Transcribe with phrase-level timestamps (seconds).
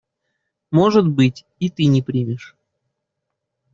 [0.71, 2.55] Может быть, и ты не примешь.